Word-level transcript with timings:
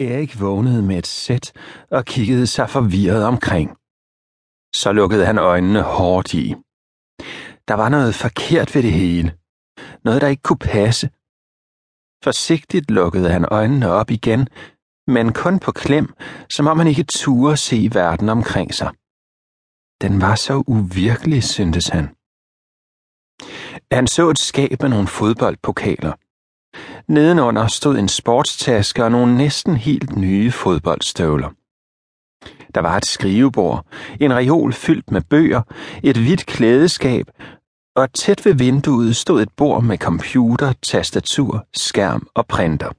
Erik 0.00 0.40
vågnede 0.40 0.82
med 0.82 0.98
et 0.98 1.06
sæt 1.06 1.52
og 1.90 2.04
kiggede 2.04 2.46
sig 2.46 2.70
forvirret 2.70 3.24
omkring. 3.24 3.68
Så 4.74 4.92
lukkede 4.92 5.26
han 5.26 5.38
øjnene 5.38 5.82
hårdt 5.82 6.34
i. 6.34 6.54
Der 7.68 7.74
var 7.74 7.88
noget 7.88 8.14
forkert 8.14 8.74
ved 8.74 8.82
det 8.82 8.92
hele. 8.92 9.38
Noget, 10.04 10.20
der 10.22 10.28
ikke 10.28 10.42
kunne 10.42 10.64
passe. 10.76 11.06
Forsigtigt 12.24 12.90
lukkede 12.90 13.30
han 13.30 13.44
øjnene 13.44 13.90
op 13.90 14.10
igen, 14.10 14.48
men 15.06 15.32
kun 15.32 15.58
på 15.58 15.72
klem, 15.72 16.06
som 16.50 16.66
om 16.66 16.78
han 16.78 16.88
ikke 16.88 17.04
turde 17.04 17.56
se 17.56 17.90
verden 17.92 18.28
omkring 18.28 18.74
sig. 18.74 18.90
Den 20.02 20.20
var 20.20 20.34
så 20.34 20.64
uvirkelig, 20.66 21.42
syntes 21.42 21.88
han. 21.88 22.04
Han 23.92 24.06
så 24.06 24.24
et 24.30 24.38
skab 24.38 24.76
med 24.82 24.90
nogle 24.90 25.08
fodboldpokaler. 25.08 26.12
Nedenunder 27.08 27.66
stod 27.66 27.98
en 27.98 28.08
sportstaske 28.08 29.04
og 29.04 29.10
nogle 29.10 29.36
næsten 29.36 29.76
helt 29.76 30.16
nye 30.16 30.50
fodboldstøvler. 30.50 31.50
Der 32.74 32.80
var 32.80 32.96
et 32.96 33.06
skrivebord, 33.06 33.86
en 34.20 34.34
reol 34.34 34.72
fyldt 34.72 35.10
med 35.10 35.22
bøger, 35.22 35.62
et 36.02 36.16
hvidt 36.16 36.46
klædeskab, 36.46 37.26
og 37.96 38.12
tæt 38.12 38.46
ved 38.46 38.54
vinduet 38.54 39.16
stod 39.16 39.42
et 39.42 39.52
bord 39.56 39.82
med 39.82 39.98
computer, 39.98 40.72
tastatur, 40.82 41.66
skærm 41.76 42.28
og 42.34 42.46
printer. 42.46 42.90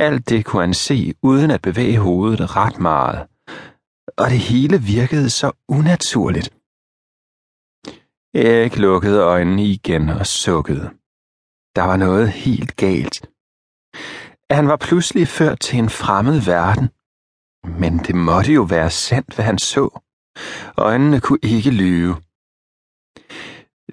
Alt 0.00 0.28
det 0.28 0.44
kunne 0.44 0.62
han 0.62 0.74
se 0.74 1.14
uden 1.22 1.50
at 1.50 1.62
bevæge 1.62 1.98
hovedet 1.98 2.56
ret 2.56 2.78
meget, 2.78 3.26
og 4.18 4.30
det 4.30 4.38
hele 4.38 4.82
virkede 4.82 5.30
så 5.30 5.52
unaturligt. 5.68 6.50
Erik 8.34 8.76
lukkede 8.78 9.20
øjnene 9.20 9.64
igen 9.64 10.08
og 10.08 10.26
sukkede. 10.26 10.99
Der 11.76 11.82
var 11.82 11.96
noget 11.96 12.28
helt 12.28 12.76
galt. 12.76 13.26
Han 14.50 14.68
var 14.68 14.76
pludselig 14.76 15.28
ført 15.28 15.60
til 15.60 15.78
en 15.78 15.90
fremmed 15.90 16.40
verden. 16.40 16.88
Men 17.80 17.98
det 17.98 18.14
måtte 18.14 18.52
jo 18.52 18.62
være 18.62 18.90
sandt, 18.90 19.34
hvad 19.34 19.44
han 19.44 19.58
så. 19.58 20.00
Øjnene 20.76 21.20
kunne 21.20 21.38
ikke 21.42 21.70
lyve. 21.70 22.16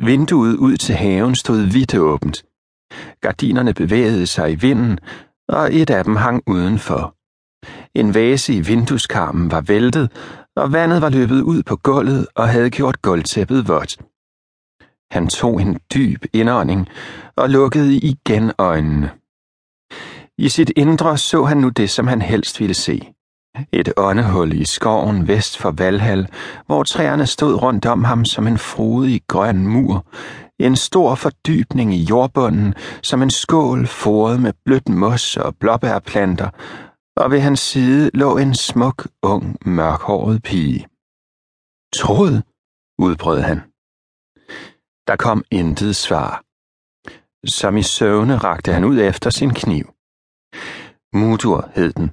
Vinduet 0.06 0.56
ud 0.56 0.78
til 0.78 0.96
haven 0.96 1.36
stod 1.36 1.62
vidt 1.62 1.96
åbent. 1.96 2.46
Gardinerne 3.22 3.74
bevægede 3.74 4.28
sig 4.28 4.52
i 4.52 4.56
vinden, 4.56 5.00
og 5.48 5.74
et 5.76 5.90
af 5.90 6.04
dem 6.04 6.16
hang 6.16 6.44
udenfor. 6.48 7.16
En 8.00 8.14
vase 8.14 8.54
i 8.54 8.62
vindueskarmen 8.62 9.52
var 9.52 9.62
væltet, 9.62 10.12
og 10.56 10.74
vandet 10.74 11.02
var 11.02 11.10
løbet 11.10 11.42
ud 11.42 11.64
på 11.64 11.76
gulvet 11.76 12.28
og 12.36 12.50
havde 12.50 12.70
gjort 12.70 13.02
gulvtæppet 13.02 13.68
vådt. 13.68 13.98
Han 15.12 15.28
tog 15.28 15.62
en 15.62 15.80
dyb 15.94 16.26
indånding 16.34 16.88
og 17.36 17.50
lukkede 17.50 17.96
igen 17.96 18.52
øjnene. 18.58 19.12
I 20.38 20.50
sit 20.50 20.72
indre 20.76 21.18
så 21.18 21.44
han 21.44 21.58
nu 21.58 21.70
det, 21.70 21.90
som 21.90 22.08
han 22.08 22.22
helst 22.22 22.60
ville 22.60 22.74
se. 22.74 23.14
Et 23.72 23.94
åndehul 23.98 24.54
i 24.54 24.66
skoven 24.66 25.28
vest 25.28 25.58
for 25.58 25.72
Valhall, 25.72 26.28
hvor 26.66 26.84
træerne 26.84 27.28
stod 27.28 27.62
rundt 27.64 27.86
om 27.86 28.04
ham 28.04 28.26
som 28.26 28.48
en 28.48 28.58
frodig 28.58 29.22
grøn 29.28 29.68
mur, 29.68 30.06
en 30.60 30.76
stor 30.76 31.16
fordybning 31.16 31.94
i 31.94 32.04
jordbunden, 32.04 32.74
som 33.04 33.22
en 33.22 33.30
skål 33.30 33.88
foret 33.88 34.42
med 34.42 34.54
blødt 34.66 34.90
mos 34.90 35.38
og 35.38 35.56
blåbærplanter, 35.56 36.50
og 37.18 37.32
ved 37.32 37.40
hans 37.40 37.60
side 37.60 38.12
lå 38.14 38.38
en 38.38 38.56
smuk, 38.56 39.08
ung, 39.24 39.58
mørkhåret 39.66 40.44
pige. 40.44 40.88
Tråd, 41.96 42.42
udbrød 43.00 43.42
han. 43.42 43.62
Der 45.08 45.16
kom 45.16 45.44
intet 45.52 45.96
svar. 45.96 46.44
Som 47.48 47.78
i 47.78 47.84
søvne 47.84 48.38
rakte 48.38 48.74
han 48.74 48.84
ud 48.84 49.00
efter 49.00 49.30
sin 49.30 49.54
kniv. 49.54 49.94
Mudur 51.14 51.70
hed 51.76 51.94
den, 51.94 52.12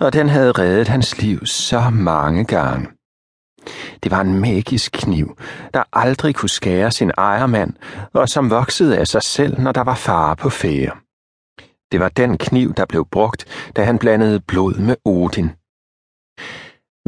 og 0.00 0.12
den 0.12 0.28
havde 0.28 0.52
reddet 0.52 0.88
hans 0.88 1.18
liv 1.22 1.46
så 1.46 1.90
mange 1.90 2.44
gange. 2.44 2.88
Det 4.02 4.10
var 4.10 4.20
en 4.20 4.40
magisk 4.40 4.92
kniv, 4.92 5.38
der 5.74 5.82
aldrig 5.92 6.34
kunne 6.34 6.48
skære 6.48 6.90
sin 6.90 7.10
ejermand, 7.18 7.72
og 8.12 8.28
som 8.28 8.50
voksede 8.50 8.98
af 8.98 9.06
sig 9.06 9.22
selv, 9.22 9.60
når 9.60 9.72
der 9.72 9.80
var 9.80 9.94
fare 9.94 10.36
på 10.36 10.50
fære. 10.50 10.96
Det 11.92 12.00
var 12.00 12.08
den 12.08 12.38
kniv, 12.38 12.74
der 12.74 12.86
blev 12.86 13.04
brugt, 13.10 13.70
da 13.76 13.84
han 13.84 13.98
blandede 13.98 14.40
blod 14.40 14.74
med 14.74 14.96
Odin. 15.04 15.50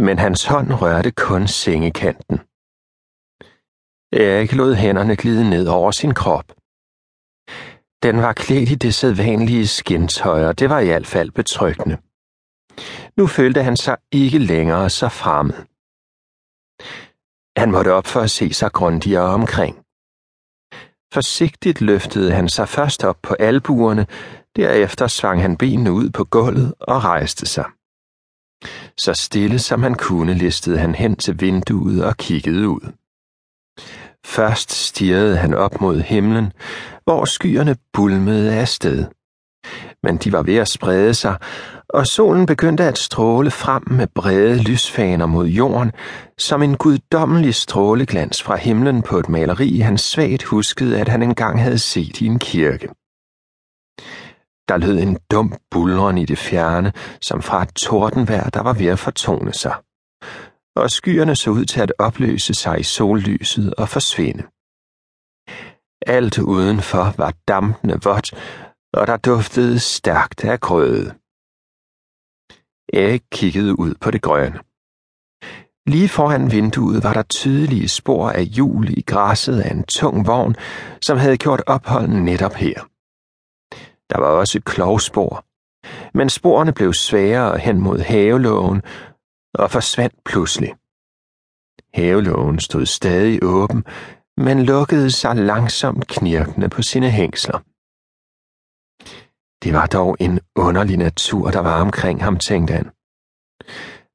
Men 0.06 0.19
hans 0.19 0.44
hånd 0.44 0.72
rørte 0.72 1.10
kun 1.10 1.47
sengekanten. 1.47 2.41
Erik 4.12 4.53
lod 4.53 4.75
hænderne 4.75 5.16
glide 5.16 5.50
ned 5.50 5.66
over 5.69 5.91
sin 5.91 6.15
krop. 6.15 6.48
Den 8.03 8.16
var 8.22 8.32
klædt 8.32 8.71
i 8.71 8.75
det 8.75 8.94
sædvanlige 8.94 9.66
skintøj, 9.66 10.44
og 10.44 10.59
det 10.59 10.71
var 10.71 10.81
i 10.81 10.87
hvert 10.87 11.06
fald 11.06 11.31
betryggende. 11.31 11.97
Nu 13.16 13.26
følte 13.26 13.62
han 13.62 13.76
sig 13.76 13.97
ikke 14.12 14.38
længere 14.38 14.91
så 14.91 15.09
fremmed. 15.09 15.54
Han 17.56 17.71
måtte 17.71 17.93
op 17.93 18.06
for 18.06 18.21
at 18.21 18.31
se 18.31 18.53
sig 18.53 18.72
grundigere 18.72 19.34
omkring. 19.34 19.76
Forsigtigt 21.12 21.81
løftede 21.81 22.32
han 22.32 22.48
sig 22.48 22.69
først 22.69 23.04
op 23.04 23.19
på 23.22 23.34
albuerne, 23.34 24.06
derefter 24.56 25.06
svang 25.06 25.42
han 25.42 25.56
benene 25.56 25.92
ud 25.92 26.10
på 26.10 26.25
gulvet 26.25 26.75
og 26.81 27.04
rejste 27.04 27.47
sig. 27.47 27.65
Så 28.98 29.15
stille 29.15 29.59
som 29.59 29.82
han 29.82 29.94
kunne, 29.94 30.34
listede 30.34 30.78
han 30.78 30.94
hen 30.94 31.16
til 31.16 31.41
vinduet 31.41 32.04
og 32.04 32.16
kiggede 32.16 32.69
ud. 32.69 33.00
Først 34.26 34.72
stirrede 34.72 35.36
han 35.36 35.54
op 35.54 35.80
mod 35.80 36.00
himlen, 36.00 36.52
hvor 37.04 37.24
skyerne 37.24 37.76
bulmede 37.92 38.54
afsted. 38.54 39.06
Men 40.02 40.16
de 40.16 40.32
var 40.32 40.42
ved 40.42 40.56
at 40.56 40.68
sprede 40.68 41.14
sig, 41.14 41.36
og 41.88 42.06
solen 42.06 42.46
begyndte 42.46 42.84
at 42.84 42.98
stråle 42.98 43.50
frem 43.50 43.82
med 43.91 44.06
brede 44.14 44.62
lysfaner 44.62 45.26
mod 45.26 45.46
jorden, 45.46 45.92
som 46.38 46.62
en 46.62 46.76
guddommelig 46.76 47.54
stråleglans 47.54 48.42
fra 48.42 48.56
himlen 48.56 49.02
på 49.02 49.18
et 49.18 49.28
maleri, 49.28 49.78
han 49.78 49.98
svagt 49.98 50.42
huskede, 50.42 51.00
at 51.00 51.08
han 51.08 51.22
engang 51.22 51.62
havde 51.62 51.78
set 51.78 52.20
i 52.20 52.26
en 52.26 52.38
kirke. 52.38 52.88
Der 54.68 54.76
lød 54.76 54.98
en 54.98 55.18
dum 55.30 55.54
bulren 55.70 56.18
i 56.18 56.24
det 56.24 56.38
fjerne, 56.38 56.92
som 57.22 57.42
fra 57.42 57.62
et 57.62 57.74
tordenvejr, 57.74 58.50
der 58.50 58.62
var 58.62 58.72
ved 58.72 58.86
at 58.86 58.98
fortone 58.98 59.52
sig 59.52 59.74
og 60.80 60.91
skyerne 60.91 61.36
så 61.36 61.50
ud 61.50 61.64
til 61.64 61.80
at 61.80 61.92
opløse 61.98 62.54
sig 62.54 62.80
i 62.80 62.82
sollyset 62.82 63.74
og 63.74 63.88
forsvinde. 63.88 64.42
Alt 66.06 66.38
udenfor 66.38 67.14
var 67.16 67.32
dampende 67.48 67.98
vådt, 68.04 68.34
og 68.92 69.06
der 69.06 69.16
duftede 69.16 69.78
stærkt 69.78 70.44
af 70.44 70.60
grøde. 70.60 71.14
Erik 72.92 73.22
kiggede 73.32 73.78
ud 73.78 73.94
på 74.00 74.10
det 74.10 74.22
grønne. 74.22 74.58
Lige 75.86 76.08
foran 76.08 76.52
vinduet 76.52 77.04
var 77.04 77.12
der 77.12 77.22
tydelige 77.22 77.88
spor 77.88 78.30
af 78.30 78.44
hjul 78.44 78.98
i 78.98 79.02
græsset 79.02 79.60
af 79.60 79.70
en 79.70 79.84
tung 79.84 80.26
vogn, 80.26 80.56
som 81.02 81.18
havde 81.18 81.36
gjort 81.36 81.62
opholden 81.66 82.24
netop 82.24 82.54
her. 82.54 82.80
Der 84.10 84.20
var 84.20 84.26
også 84.26 84.60
klovspor, 84.60 85.44
men 86.14 86.30
sporene 86.30 86.72
blev 86.72 86.92
sværere 86.92 87.58
hen 87.58 87.80
mod 87.80 87.98
havelågen, 87.98 88.82
og 89.55 89.71
forsvandt 89.71 90.15
pludselig. 90.25 90.75
Havelågen 91.94 92.61
stod 92.61 92.87
stadig 92.87 93.38
åben, 93.43 93.84
men 94.37 94.62
lukkede 94.62 95.11
sig 95.11 95.37
langsomt 95.37 96.06
knirkende 96.06 96.69
på 96.69 96.83
sine 96.83 97.11
hængsler. 97.11 97.59
Det 99.65 99.72
var 99.72 99.87
dog 99.87 100.16
en 100.21 100.41
underlig 100.56 100.97
natur, 100.97 101.50
der 101.50 101.60
var 101.60 101.81
omkring 101.81 102.25
ham, 102.25 102.39
tænkte 102.39 102.72
han. 102.75 102.91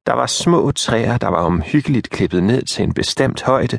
Der 0.06 0.12
var 0.12 0.26
små 0.26 0.70
træer, 0.70 1.18
der 1.18 1.28
var 1.28 1.42
omhyggeligt 1.42 2.10
klippet 2.10 2.42
ned 2.42 2.62
til 2.62 2.84
en 2.84 2.94
bestemt 2.94 3.42
højde, 3.42 3.78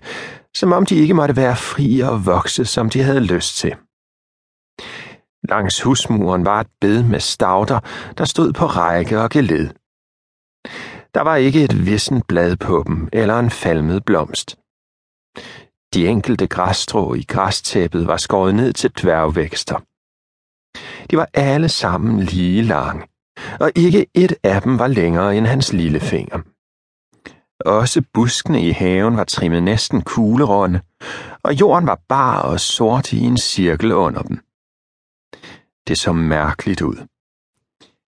som 0.56 0.72
om 0.72 0.86
de 0.86 0.96
ikke 0.96 1.14
måtte 1.14 1.36
være 1.36 1.56
frie 1.56 2.10
og 2.10 2.26
vokse, 2.26 2.66
som 2.66 2.90
de 2.90 3.04
havde 3.04 3.20
lyst 3.20 3.58
til. 3.58 3.76
Langs 5.50 5.82
husmuren 5.82 6.46
var 6.46 6.60
et 6.62 6.68
bed 6.82 7.04
med 7.04 7.20
stauder, 7.20 7.80
der 8.18 8.26
stod 8.26 8.54
på 8.54 8.66
række 8.66 9.22
og 9.22 9.30
geled. 9.30 9.70
Der 11.18 11.24
var 11.24 11.36
ikke 11.36 11.64
et 11.64 11.86
vissent 11.86 12.28
blad 12.28 12.56
på 12.56 12.84
dem 12.88 13.10
eller 13.14 13.40
en 13.40 13.50
falmet 13.50 14.06
blomst. 14.06 14.58
De 15.94 16.08
enkelte 16.08 16.48
græsstrå 16.48 17.14
i 17.14 17.24
græstæppet 17.24 18.08
var 18.08 18.18
skåret 18.18 18.56
ned 18.56 18.74
til 18.74 18.92
dværgvækster. 19.02 19.80
De 21.12 21.18
var 21.18 21.30
alle 21.34 21.70
sammen 21.70 22.20
lige 22.24 22.64
lange, 22.64 23.08
og 23.60 23.72
ikke 23.76 24.06
et 24.14 24.34
af 24.44 24.62
dem 24.62 24.80
var 24.80 24.88
længere 24.88 25.38
end 25.38 25.46
hans 25.46 25.74
lillefinger. 25.74 26.40
Også 27.66 28.04
buskene 28.14 28.62
i 28.62 28.72
haven 28.72 29.18
var 29.18 29.24
trimmet 29.24 29.64
næsten 29.64 30.02
kuglerunde, 30.02 30.82
og 31.44 31.54
jorden 31.54 31.88
var 31.88 32.00
bar 32.10 32.42
og 32.42 32.60
sort 32.60 33.14
i 33.14 33.20
en 33.20 33.38
cirkel 33.38 33.92
under 33.92 34.22
dem. 34.22 34.38
Det 35.88 35.98
så 35.98 36.14
mærkeligt 36.14 36.82
ud. 36.82 37.08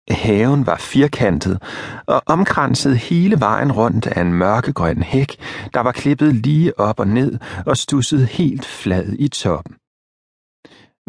Haven 0.10 0.66
var 0.66 0.78
firkantet 0.78 1.64
og 2.06 2.22
omkranset 2.26 2.98
hele 2.98 3.40
vejen 3.40 3.72
rundt 3.72 4.08
af 4.08 4.22
en 4.22 4.34
mørkegrøn 4.34 5.04
hæk, 5.04 5.36
der 5.74 5.80
var 5.80 5.92
klippet 5.92 6.36
lige 6.36 6.80
op 6.80 7.00
og 7.00 7.08
ned 7.08 7.40
og 7.66 7.78
stusset 7.78 8.28
helt 8.28 8.66
flad 8.66 9.14
i 9.20 9.28
toppen. 9.28 9.76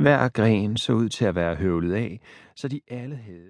Hver 0.02 0.28
gren 0.28 0.76
så 0.76 0.92
ud 0.92 1.08
til 1.08 1.24
at 1.24 1.34
være 1.34 1.54
høvlet 1.54 1.94
af, 1.94 2.20
så 2.56 2.68
de 2.68 2.80
alle 2.90 3.16
havde 3.16 3.36